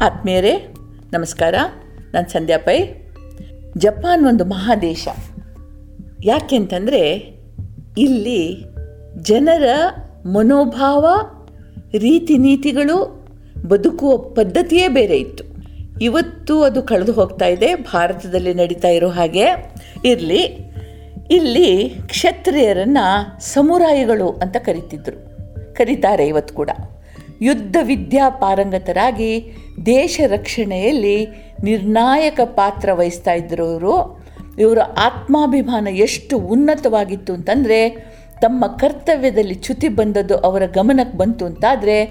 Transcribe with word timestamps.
ಆತ್ಮೀಯರೇ, 0.00 0.74
ನಮಸ್ಕಾರ. 1.12 1.54
ನಾನು 2.14 2.28
ಸಂಧ್ಯಾ 2.28 2.58
ಪೈ. 2.58 2.78
ಜಪಾನ್ 3.76 4.26
ಒಂದು 4.26 4.44
ಮಹಾದೇಶ. 4.44 5.08
ಯಾಕೆಂತಂದರೆ 6.24 7.12
ಇಲ್ಲಿ 7.98 8.64
ಜನರ 9.22 9.68
ಮನೋಭಾವ, 10.26 11.06
ರೀತಿ 11.98 12.38
ನೀತಿಗಳು, 12.38 13.28
ಬದುಕುವ 13.68 14.16
ಪದ್ಧತಿಯೇ 14.16 14.88
ಬೇರೆ 14.88 15.18
ಇತ್ತು. 15.18 15.44
ಇವತ್ತು 16.00 16.62
ಅದು 16.62 16.82
ಕಳೆದು 16.82 17.12
ಹೋಗ್ತಾ 17.12 17.46
ಇದೆ, 17.46 17.74
ಭಾರತದಲ್ಲಿ 17.74 18.54
ನಡೀತಾ 18.54 18.88
ಇರೋ 18.88 19.08
ಹಾಗೆ. 19.08 19.72
ಇರಲಿ, 20.04 20.42
ಇಲ್ಲಿ 21.30 21.94
ಕ್ಷತ್ರಿಯರನ್ನು 22.06 23.40
ಸಮುರಾಯಿಗಳು 23.40 24.30
ಅಂತ 24.30 24.56
ಕರಿತಿದ್ರು. 24.56 25.28
ಕರೀತಾರೆ 25.74 26.26
ಇವತ್ತು 26.26 26.54
ಕೂಡ. 26.54 26.70
ಯುದ್ಧ 27.42 27.76
ವಿದ್ಯಾ 27.82 28.30
ಪಾರಂಗತರಾಗಿ 28.30 29.52
ದೇಶ 29.86 30.20
ರಕ್ಷಣೆಯಲ್ಲಿ 30.26 31.26
ನಿರ್ಣಾಯಕ 31.62 32.40
ಪಾತ್ರ 32.40 32.88
ವಹಿಸ್ತಾ 32.92 33.32
ಇದ್ದರು 33.32 33.70
ಇವರು. 33.70 34.24
ಇವರ 34.58 34.78
ಆತ್ಮಾಭಿಮಾನ 34.98 35.88
ಎಷ್ಟು 35.88 36.38
ಉನ್ನತವಾಗಿತ್ತು 36.38 37.32
ಅಂತಂದರೆ 37.32 37.90
ತಮ್ಮ 38.40 38.66
ಕರ್ತವ್ಯದಲ್ಲಿ 38.66 39.54
ಚ್ಯುತಿ 39.54 39.88
ಬಂದದ್ದು 39.88 40.36
ಅವರ 40.36 40.66
ಗಮನಕ್ಕೆ 40.66 41.18
ಬಂತು 41.18 41.46
ಅಂತಾದರೆ 41.46 42.04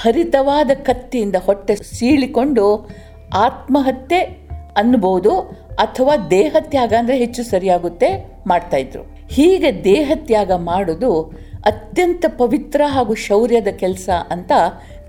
ಹರಿತವಾದ 0.00 0.70
ಕತ್ತಿಯಿಂದ 0.74 1.36
ಹೊಟ್ಟೆ 1.36 1.76
ಸೀಳಿಕೊಂಡು 1.76 2.90
ಆತ್ಮಹತ್ಯೆ 3.34 4.20
ಅನ್ಬೋದು 4.76 5.38
ಅಥವಾ 5.78 6.28
ದೇಹತ್ಯಾಗ 6.30 6.94
ಅಂದರೆ 6.98 7.16
ಹೆಚ್ಚು 7.16 7.42
ಸರಿಯಾಗುತ್ತೆ 7.42 8.38
ಮಾಡ್ತಾಯಿದ್ರು 8.46 9.11
ಹೀಗೆ 9.32 9.84
ದೇಹತ್ಯಾಗ 9.84 10.52
ಮಾಡೋದು 10.52 11.22
ಅತ್ಯಂತ 11.64 12.24
ಪವಿತ್ರ 12.38 12.80
ಹಾಗೂ 12.86 13.14
ಶೌರ್ಯದ 13.14 13.68
ಕೆಲಸ 13.68 14.10
ಅಂತ 14.30 14.52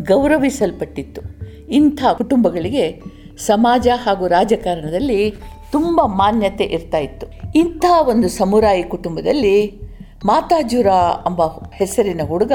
ಗೌರವಿಸಲ್ಪಟ್ಟಿತ್ತು. 0.01 1.21
ಇಂಥ 1.69 2.03
ಕುಟುಂಬಗಳಿಗೆ 2.17 3.01
ಸಮಾಜ 3.37 3.87
ಹಾಗೂ 4.05 4.27
ರಾಜಕಾರಣದಲ್ಲಿ 4.27 5.33
ತುಂಬ 5.71 6.01
ಮಾನ್ಯತೆ 6.01 6.63
ಇರ್ತಾ 6.63 6.97
ಇತ್ತು. 6.97 7.27
ಇಂಥ 7.55 7.85
ಒಂದು 8.07 8.29
ಸಮುರಾಯಿ 8.29 8.83
ಕುಟುಂಬದಲ್ಲಿ 8.83 9.79
ಮಾತಾಜುರ 10.25 10.87
ಎಂಬ 11.25 11.41
ಹೆಸರಿನ 11.73 12.21
ಹುಡುಗ 12.27 12.51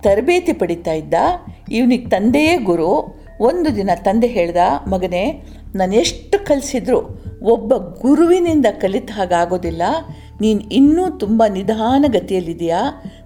ತರಬೇತಿ 0.00 0.52
ಪಡಿತಾ 0.52 0.92
ಇದ್ದ. 0.92 1.14
ಇವನಿಗೆ 1.72 2.08
ತಂದೆಯೇ 2.08 2.56
ಗುರು. 2.56 3.20
ಒಂದು 3.40 3.76
ದಿನ 3.76 3.90
ತಂದೆ 3.94 4.26
ಹೇಳ್ದ, 4.26 4.56
ಮಗನೇ 4.88 5.42
ನಾನು 5.74 5.94
ಎಷ್ಟು 5.94 6.46
ಕಲಿಸಿದ್ರು 6.46 7.24
ಒಬ್ಬ 7.42 7.74
ಗುರುವಿನಿಂದ 7.74 8.66
ಕಲಿತ 8.80 9.10
ಹಾಗಾಗೋದಿಲ್ಲ. 9.14 9.82
ನೀನು 10.40 10.60
ಇನ್ನೂ 10.60 11.18
ತುಂಬ 11.18 11.42
ನಿಧಾನಗತಿಯಲ್ಲಿದೆಯಾ 11.48 12.82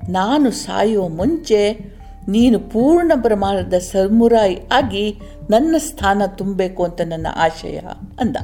ನಾನು 0.08 0.50
ಸಾಯುವ 0.50 1.08
ಮುಂಚೆ 1.08 1.92
ನೀನು 2.28 2.58
ಪೂರ್ಣ 2.58 3.12
ಪ್ರಮಾಣದ 3.20 3.74
ಸರ್ಮುರಾಯಿ 3.74 4.58
ಆಗಿ 4.72 5.18
ನನ್ನ 5.50 5.76
ಸ್ಥಾನ 5.78 6.22
ತುಂಬಬೇಕು 6.26 6.84
ಅಂತ 6.84 7.00
ನನ್ನ 7.04 7.26
ಆಶಯ, 7.36 7.80
ಅಂದ. 8.20 8.36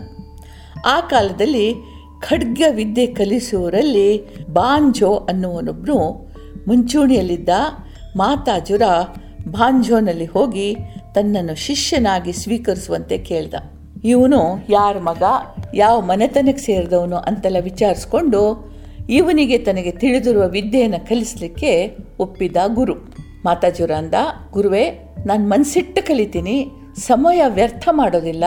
ಆ 0.86 1.00
ಕಾಲದಲ್ಲಿ 1.00 1.74
ಖಡ್ಗ 2.20 2.62
ವಿದ್ಯೆ 2.70 3.06
ಕಲಿಸುವವರಲ್ಲಿ 3.06 4.36
ಬಾಂಜೋ 4.52 5.14
ಅನ್ನುವನೊಬ್ಬನು 5.14 6.28
ಮುಂಚೂಣಿಯಲ್ಲಿದ್ದ 6.68 7.48
ಮಾತಾಜುರ 8.16 8.82
ಬಾಂಜೋನಲ್ಲಿ 9.48 10.24
ಹೋಗಿ 10.24 10.76
ತನ್ನನ್ನು 11.14 11.54
ಶಿಷ್ಯನಾಗಿ 11.54 12.32
ಸ್ವೀಕರಿಸುವಂತೆ 12.32 13.18
ಕೇಳ್ದ. 13.18 13.54
ಇವನು 14.04 14.66
ಯಾರ 14.70 14.98
ಮಗ? 14.98 15.22
ಯಾವ 15.74 16.00
ಮನೆತನಕ್ಕೆ 16.00 16.62
ಸೇರಿದವನು 16.62 17.16
ಅಂತೆಲ್ಲ 17.16 17.56
ವಿಚಾರಿಸ್ಕೊಂಡು 17.60 18.40
ಇವನಿಗೆ 19.08 19.58
ತನಗೆ 19.58 19.90
ತಿಳಿದಿರುವ 19.90 20.46
ವಿದ್ಯೆಯನ್ನು 20.48 21.08
ಕಲಿಸಲಿಕ್ಕೆ 21.08 21.96
ಒಪ್ಪಿದ 22.20 22.56
ಗುರು. 22.66 22.94
ಮಾತಾಜುರ 23.44 23.90
ಅಂದ 23.90 24.14
ಗುರುವೇ, 24.52 25.14
ನಾನು 25.26 25.48
ಮನಸ್ಸಿಟ್ಟು 25.48 26.06
ಕಲಿತೀನಿ, 26.06 26.70
ಸಮಯ 26.96 27.42
ವ್ಯರ್ಥ 27.48 27.88
ಮಾಡೋದಿಲ್ಲ, 27.92 28.44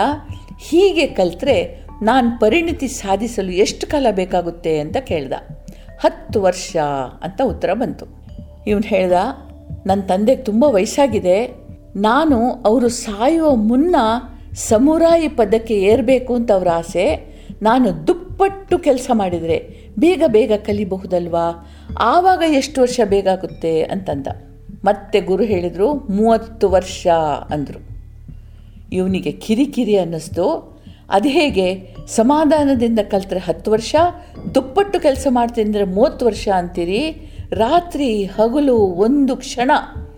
ಹೀಗೆ 0.59 1.07
ಕಲಿತ್ರೆ 1.07 1.55
ನಾನು 2.01 2.39
ಪರಿಣಿತಿ 2.39 2.87
ಸಾಧಿಸಲು 2.87 3.51
ಎಷ್ಟು 3.51 3.87
ಕಾಲ 3.87 4.07
ಬೇಕಾಗುತ್ತೆ 4.11 4.79
ಅಂತ 4.79 4.97
ಕೇಳ್ದ. 4.97 5.33
ಹತ್ತು 5.99 6.41
ವರ್ಷ 6.41 6.75
ಅಂತ 7.23 7.41
ಉತ್ತರ 7.45 7.73
ಬಂತು. 7.73 8.05
ಇವನು 8.67 8.87
ಹೇಳ್ದ 8.87 9.11
ನನ್ನ 9.85 10.01
ತಂದೆಗೆ 10.01 10.43
ತುಂಬ 10.43 10.63
ವಯಸ್ಸಾಗಿದೆ, 10.63 11.37
ನಾನು 11.95 12.37
ಅವರು 12.51 12.87
ಸಾಯುವ 12.87 13.55
ಮುನ್ನ 13.55 13.95
ಸಮುರಾಯಿ 14.55 15.27
ಪದಕ್ಕೆ 15.27 15.73
ಏರಬೇಕು 15.73 16.35
ಅಂತ 16.35 16.51
ಅವರ 16.51 16.67
ಆಸೆ, 16.73 17.31
ನಾನು 17.61 18.07
ದುಪ್ಪಟ್ಟು 18.07 18.79
ಕೆಲಸ 18.79 19.11
ಮಾಡಿದರೆ 19.13 19.85
ಬೇಗ 19.99 20.23
ಬೇಗ 20.27 20.51
ಕಲಿಬಹುದಲ್ವಾ? 20.55 21.73
ಆವಾಗ 21.99 22.43
ಎಷ್ಟು 22.47 22.81
ವರ್ಷ 22.81 22.99
ಬೇಕಾಗುತ್ತೆ 23.05 23.83
ಅಂತಂದ. 23.83 24.27
ಮತ್ತೆ 24.85 25.21
ಗುರು 25.21 25.43
ಹೇಳಿದರು, 25.43 25.93
ಮೂವತ್ತು 25.93 26.69
ವರ್ಷ 26.69 27.07
ಅಂದರು. 27.49 27.91
ಇವನಿಗೆ 28.91 29.31
ಕಿರಿಕಿರಿ 29.31 29.97
ಅನ್ನಿಸ್ತು. 29.97 30.77
ಅದು 31.09 31.29
ಹೇಗೆ? 31.29 31.95
ಸಮಾಧಾನದಿಂದ 32.07 32.99
ಕಲ್ತ್ರೆ 32.99 33.39
ಹತ್ತು 33.39 33.71
ವರ್ಷ, 33.71 33.95
ದುಪ್ಪಟ್ಟು 34.55 34.99
ಕೆಲಸ 34.99 35.27
ಮಾಡ್ತೀನಿ 35.29 35.83
ಮೂವತ್ತು 35.83 36.25
ವರ್ಷ 36.25 36.49
ಅಂತೀರಿ? 36.55 37.31
ರಾತ್ರಿ 37.51 38.23
ಹಗಲು 38.23 38.77
ಒಂದು 38.77 39.35
ಕ್ಷಣ 39.35 39.71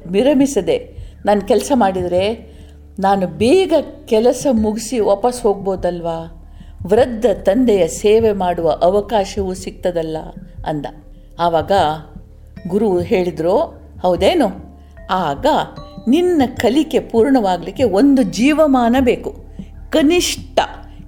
ವಿರಮಿಸದೆ 0.07 0.97
ನಾನು 1.25 1.41
ಕೆಲಸ 1.41 1.71
ಮಾಡಿದರೆ 1.75 2.52
ನಾನು 2.99 3.27
ಬೇಗ 3.27 3.73
ಕೆಲಸ 4.05 4.47
ಮುಗಿಸಿ 4.51 4.99
ವಾಪಸ್ 4.99 5.43
ಹೋಗ್ಬೋದಲ್ವಾ? 5.43 6.39
ವೃದ್ಧ 6.87 7.25
ತಂದೆಯ 7.43 7.87
ಸೇವೆ 7.87 8.31
ಮಾಡುವ 8.31 8.71
ಅವಕಾಶವೂ 8.71 9.53
ಸಿಗ್ತದಲ್ಲ 9.53 10.17
ಅಂದ. 10.67 10.85
ಆವಾಗ 11.39 11.71
ಗುರು 12.67 12.99
ಹೇಳಿದ್ರು, 12.99 13.57
ಹೌದೇನು? 14.01 14.45
ಆಗ 15.11 15.45
ನಿನ್ನ 16.07 16.41
ಕಲಿಕೆ 16.45 16.99
ಪೂರ್ಣವಾಗಲಿಕ್ಕೆ 16.99 17.83
ಒಂದು 17.83 18.23
ಜೀವಮಾನ 18.23 18.95
ಬೇಕು. 18.99 19.45
ಕನಿಷ್ಠ 19.89 20.59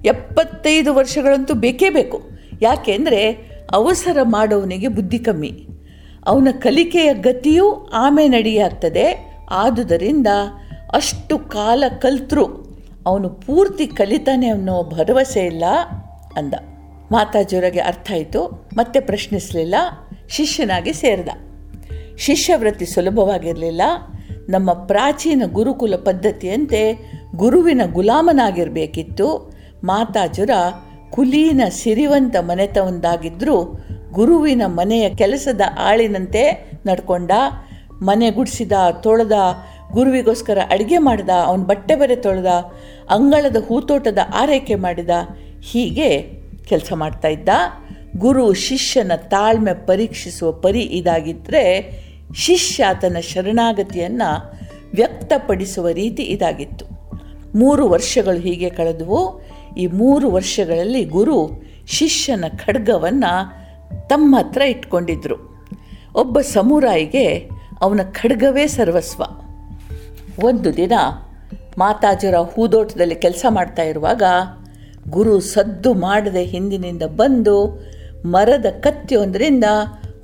ಎಪ್ಪತ್ತೈದು 0.04 0.94
ವರ್ಷಗಳಂತೂ 0.94 1.54
ಬೇಕೇ 1.54 1.90
ಬೇಕು. 1.90 2.20
ಯಾಕೆಂದರೆ 2.62 3.30
ಅವಸರ 3.72 4.18
ಮಾಡೋವನಿಗೆ 4.22 4.88
ಬುದ್ಧಿ 4.88 5.18
ಕಮ್ಮಿ. 5.18 5.66
ಅವನ 6.26 6.48
ಕಲಿಕೆಯ 6.50 7.14
ಗತಿಯೂ 7.14 7.90
ಆಮೇಲೆ 7.92 8.28
ನಡೆಯಾಗ್ತದೆ 8.28 9.36
ಆದುದರಿಂದ 9.50 10.26
ಅಷ್ಟು 10.94 11.38
ಕಾಲ 11.38 11.84
ಕಲ್ತರು, 12.00 12.44
ಅವನು 13.06 13.28
ಪೂರ್ತಿ 13.28 13.86
ಕಲಿತಾನೆ 13.86 14.48
ಅನ್ನೋ 14.48 14.82
ಭರವಸೆ 14.82 15.40
ಇಲ್ಲ 15.40 15.64
ಅಂದ. 16.36 16.54
ಮಾತಾಜಿಯವರಿಗೆ 17.12 17.80
ಅರ್ಥ 17.80 18.10
ಆಯಿತು, 18.12 18.68
ಮತ್ತೆ 18.74 19.00
ಪ್ರಶ್ನಿಸಲಿಲ್ಲ, 19.00 19.74
ಶಿಷ್ಯನಾಗಿ 20.28 20.92
ಸೇರಿದ. 20.92 21.28
ಶಿಷ್ಯವೃತ್ತಿ 22.18 22.86
ಸುಲಭವಾಗಿರಲಿಲ್ಲ, 22.86 23.82
ನಮ್ಮ 24.48 24.72
ಪ್ರಾಚೀನ 24.72 25.42
ಗುರುಕುಲ 25.52 25.94
ಪದ್ಧತಿಯಂತೆ 25.96 27.10
ಗುರುವಿನ 27.36 27.80
ಗುಲಾಮನಾಗಿರಬೇಕಿತ್ತು, 27.92 29.52
ಮಾತಾಜುರ 29.84 30.50
ಕುಲೀನ 31.10 31.60
ಸಿರಿವಂತ 31.68 32.36
ಮನೆತವೊಂದಾಗಿದ್ದರೂ 32.40 33.86
ಗುರುವಿನ 34.12 34.62
ಮನೆಯ 34.66 35.14
ಕೆಲಸದ 35.14 35.60
ಆಳಿನಂತೆ 35.78 36.72
ನಡ್ಕೊಂಡ, 36.86 37.30
ಮನೆ 38.02 38.30
ಗುಡಿಸಿದ, 38.30 38.72
ತೊಳೆದ 38.90 39.32
ಗುರುವಿಗೋಸ್ಕರ 39.92 40.58
ಅಡುಗೆ 40.70 40.98
ಮಾಡಿದ, 40.98 41.28
ಅವನ 41.44 41.62
ಬಟ್ಟೆ 41.62 41.94
ಬರೆ 41.94 42.16
ತೊಳೆದ, 42.16 42.46
ಅಂಗಳದ 43.10 43.56
ಹೂತೋಟದ 43.66 44.18
ಆರೈಕೆ 44.34 44.74
ಮಾಡಿದ, 44.74 45.10
ಹೀಗೆ 45.62 46.22
ಕೆಲಸ 46.64 46.92
ಮಾಡ್ತಾ 46.92 47.28
ಇದ್ದ. 47.28 47.48
ಗುರು 48.16 48.52
ಶಿಷ್ಯನ 48.52 49.12
ತಾಳ್ಮೆ 49.16 49.86
ಪರೀಕ್ಷಿಸುವ 49.86 50.52
ಪರಿ 50.52 50.80
ಇದಾಗಿದ್ದರೆ 50.80 51.90
ಶಿಷ್ಯ 52.34 52.84
ಆತನ 52.84 53.16
ಶರಣಾಗತಿಯನ್ನು 53.20 54.60
ವ್ಯಕ್ತಪಡಿಸುವ 54.94 55.88
ರೀತಿ 55.88 56.22
ಇದಾಗಿತ್ತು. 56.22 56.84
ಮೂರು 57.58 57.88
ವರ್ಷಗಳು 57.88 58.38
ಹೀಗೆ 58.38 58.70
ಕಳೆದವು. 58.70 59.42
ಈ 59.78 59.86
ಮೂರು 59.86 60.30
ವರ್ಷಗಳಲ್ಲಿ 60.30 61.04
ಗುರು 61.04 61.64
ಶಿಷ್ಯನ 61.86 62.44
ಖಡ್ಗವನ್ನು 62.48 63.66
ತಮ್ಮ 64.08 64.36
ಹತ್ರ 64.38 64.62
ಇಟ್ಕೊಂಡಿದ್ರು. 64.62 65.66
ಒಬ್ಬ 66.14 66.40
ಸಮುರಾಯಿಗೆ 66.40 67.48
ಅವನ 67.80 68.00
ಖಡ್ಗವೇ 68.12 68.66
ಸರ್ವಸ್ವ. 68.66 69.22
ಒಂದು 70.42 70.76
ದಿನ 70.76 70.92
ಮಾತಾಜಿರ 71.78 72.34
ಹೂದೋಟದಲ್ಲಿ 72.34 73.14
ಕೆಲಸ 73.14 73.46
ಮಾಡ್ತಾ 73.48 73.82
ಇರುವಾಗ 73.82 74.22
ಗುರು 75.10 75.40
ಸದ್ದು 75.40 75.94
ಮಾಡದೆ 75.94 76.44
ಹಿಂದಿನಿಂದ 76.44 77.02
ಬಂದು 77.02 77.82
ಮರದ 78.24 78.66
ಕತ್ತಿಯೊಂದರಿಂದ 78.80 79.64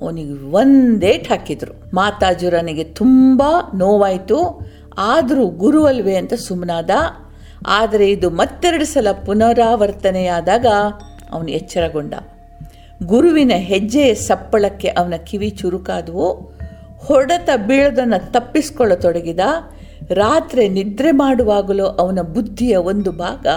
ಅವನಿಗೆ 0.01 0.51
ಒಂದೇಟ್ 0.51 1.29
ಹಾಕಿದರು. 1.29 1.95
ಮಾತಾಜುರನಿಗೆ 1.95 2.83
ತುಂಬ 2.83 3.43
ನೋವಾಯಿತು. 3.75 4.67
ಆದರೂ 4.97 5.47
ಗುರುವಲ್ವೇ 5.47 6.15
ಅಂತ 6.15 6.33
ಸುಮ್ಮನಾದ 6.33 6.89
ಆದರೆ 7.67 8.11
ಇದು 8.11 8.29
ಮತ್ತೆರಡು 8.29 8.85
ಸಲ 8.85 9.07
ಪುನರಾವರ್ತನೆಯಾದಾಗ 9.25 10.65
ಅವನು 11.31 11.47
ಎಚ್ಚರಗೊಂಡ. 11.47 12.13
ಗುರುವಿನ 13.03 13.51
ಹೆಜ್ಜೆಯ 13.55 14.13
ಸಪ್ಪಳಕ್ಕೆ 14.13 14.87
ಅವನ 14.87 15.13
ಕಿವಿ 15.15 15.49
ಚುರುಕಾದವು. 15.49 16.33
ಹೊಡೆತ 16.97 17.49
ಬೀಳೋದನ್ನು 17.67 18.31
ತಪ್ಪಿಸ್ಕೊಳ್ಳತೊಡಗಿದ. 18.31 19.39
ರಾತ್ರಿ 20.11 20.69
ನಿದ್ರೆ 20.69 21.11
ಮಾಡುವಾಗಲೂ 21.11 21.85
ಅವನ 21.85 22.19
ಬುದ್ಧಿಯ 22.21 22.75
ಒಂದು 22.75 23.11
ಭಾಗ 23.11 23.47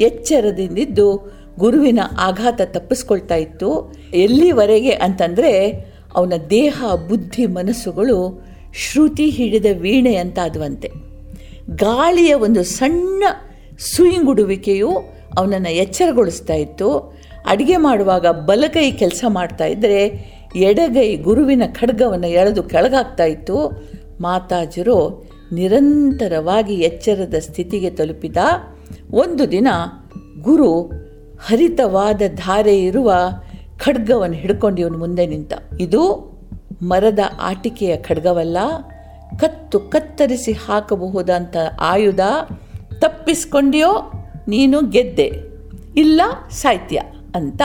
ಎಚ್ಚರದಿಂದಿದ್ದು 0.00 1.32
ಗುರುವಿನ 1.58 1.98
ಆಘಾತ 2.18 2.60
ತಪ್ಪಿಸ್ಕೊಳ್ತಾ 2.64 3.34
ಇತ್ತು. 3.34 3.94
ಎಲ್ಲಿವರೆಗೆ 4.14 4.90
ಅಂತಂದರೆ 4.90 5.70
ಅವನ 6.14 6.32
ದೇಹ, 6.50 6.84
ಬುದ್ಧಿ, 7.08 7.46
ಮನಸ್ಸುಗಳು 7.46 8.46
ಶ್ರುತಿ 8.74 9.30
ಹಿಡಿದ 9.30 9.66
ವೀಣೆ 9.78 10.16
ಅಂತಾದವಂತೆ. 10.16 10.90
ಗಾಳಿಯ 11.70 12.34
ಒಂದು 12.34 12.62
ಸಣ್ಣ 12.62 13.24
ಸುಯಿಂಗುಡುವಿಕೆಯು 13.78 14.90
ಅವನನ್ನು 15.38 15.70
ಎಚ್ಚರಗೊಳಿಸ್ತಾ 15.70 16.54
ಇತ್ತು. 16.54 16.98
ಅಡುಗೆ 17.46 17.76
ಮಾಡುವಾಗ 17.76 18.26
ಬಲಗೈ 18.26 18.90
ಕೆಲಸ 18.90 19.24
ಮಾಡ್ತಾ 19.28 19.64
ಇದ್ದರೆ 19.64 20.34
ಎಡಗೈ 20.56 21.16
ಗುರುವಿನ 21.16 21.62
ಖಡ್ಗವನ್ನು 21.66 22.26
ಎಳೆದು 22.26 22.62
ಕೆಳಗಾಗ್ತಾ 22.62 23.24
ಇತ್ತು. 23.24 23.88
ಮಾತಾಜರು 24.20 25.28
ನಿರಂತರವಾಗಿ 25.52 26.74
ಎಚ್ಚರದ 26.74 27.34
ಸ್ಥಿತಿಗೆ 27.40 27.90
ತಲುಪಿದ 27.90 28.36
ಒಂದು 29.10 29.50
ದಿನ 29.50 29.68
ಗುರು 30.42 30.82
ಹರಿತವಾದ 31.46 32.22
ಧಾರೆ 32.34 32.82
ಇರುವ 32.82 33.12
ಖಡ್ಗವನ್ನು 33.78 34.36
ಹಿಡ್ಕೊಂಡು 34.36 34.80
ಇವನು 34.80 34.98
ಮುಂದೆ 34.98 35.26
ನಿಂತ. 35.26 35.52
ಇದು 35.80 36.02
ಮರದ 36.82 37.18
ಆಟಿಕೆಯ 37.40 37.96
ಖಡ್ಗವಲ್ಲ, 37.96 38.58
ಕತ್ತು 39.38 39.80
ಕತ್ತರಿಸಿ 39.80 40.52
ಹಾಕಬಹುದಂತ 40.52 41.56
ಆಯುಧ. 41.80 42.20
ತಪ್ಪಿಸ್ಕೊಂಡಿಯೋ 42.98 44.12
ನೀನು 44.48 44.90
ಗೆದ್ದೆ, 44.90 45.32
ಇಲ್ಲ 45.96 46.20
ಸಾಹಿತ್ಯ 46.50 47.02
ಅಂತ 47.34 47.62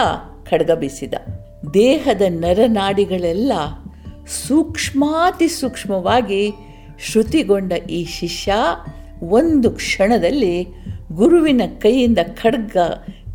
ಖಡ್ಗ 0.49 0.71
ಬೀಸಿದ. 0.71 1.13
ದೇಹದ 1.73 2.21
ನರನಾಡಿಗಳೆಲ್ಲ 2.29 3.51
ಸೂಕ್ಷ್ಮಾತಿ 4.47 5.47
ಸೂಕ್ಷ್ಮವಾಗಿ 5.47 6.51
ಶ್ರುತಿಗೊಂಡ 7.05 7.73
ಈ 7.73 8.05
ಶಿಷ್ಯ 8.05 8.53
ಒಂದು 9.23 9.71
ಕ್ಷಣದಲ್ಲಿ 9.71 10.67
ಗುರುವಿನ 11.11 11.61
ಕೈಯಿಂದ 11.79 12.17
ಖಡ್ಗ 12.33 12.77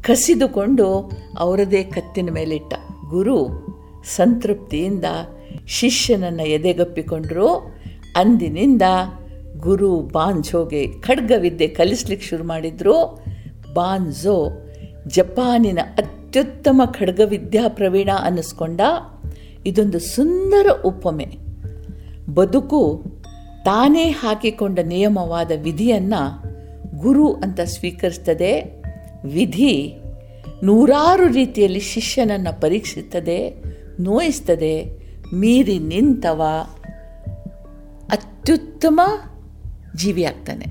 ಕಸಿದುಕೊಂಡು 0.01 1.11
ಅವರದೇ 1.39 1.83
ಕತ್ತಿನ 1.83 2.31
ಮೇಲಿಟ್ಟ. 2.31 2.75
ಗುರು 3.09 3.67
ಸಂತೃಪ್ತಿಯಿಂದ 4.05 5.05
ಶಿಷ್ಯನನ್ನು 5.67 6.43
ಎದೆಗಪ್ಪಿಕೊಂಡರು. 6.43 7.49
ಅಂದಿನಿಂದ 8.17 8.83
ಗುರು 9.57 10.01
ಬಾಂಝೋಗೆ 10.01 11.01
ಖಡ್ಗವಿದ್ಯೆ 11.01 11.69
ಕಲಿಸ್ಲಿಕ್ಕೆ 11.69 12.27
ಶುರು 12.27 12.45
ಮಾಡಿದರು. 12.45 13.25
ಬಾನ್ಝೋ 13.75 14.51
ಜಪಾನಿನ 15.07 15.79
ಅತ್ಯುತ್ತಮ 15.99 16.83
ಖಡ್ಗವಿದ್ಯಾ 16.99 17.69
ಪ್ರವೀಣ 17.69 18.11
ಅನ್ನಿಸ್ಕೊಂಡ. 18.23 18.81
ಇದೊಂದು 19.67 19.99
ಸುಂದರ 19.99 20.67
ಉಪಮೆ. 20.85 21.27
ಬದುಕು 22.35 23.14
ತಾನೇ 23.65 24.11
ಹಾಕಿಕೊಂಡ 24.11 24.79
ನಿಯಮವಾದ 24.79 25.51
ವಿಧಿಯನ್ನು 25.63 26.55
ಗುರು 26.99 27.33
ಅಂತ 27.33 27.61
ಸ್ವೀಕರಿಸ್ತದೆ. 27.61 28.83
ವಿಧಿ 29.25 29.95
ನೂರಾರು 30.63 31.33
ರೀತಿಯಲ್ಲಿ 31.33 31.81
ಶಿಷ್ಯನನ್ನು 31.81 32.61
ಪರೀಕ್ಷಿಸ್ತದೆ, 32.61 33.55
ನೋಯಿಸ್ತದೆ, 34.01 34.91
ಮೀರಿ 35.35 35.79
ನಿಂತವ, 35.79 36.43
ಅತ್ಯುತ್ತಮ 38.11 39.01
ಜೀವಿಯಾಗ್ತಾನೆ. 39.97 40.67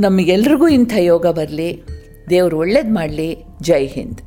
ನಮಗೆಲ್ರಿಗೂ 0.00 0.68
ಇಂಥ 0.68 0.92
ಯೋಗ 0.98 1.26
ಬರಲಿ, 1.26 1.82
ದೇವರು 2.30 2.58
ಒಳ್ಳೇದು 2.58 2.94
ಮಾಡಲಿ, 2.94 3.36
ಜೈ 3.62 3.86
ಹಿಂದ್. 3.86 4.20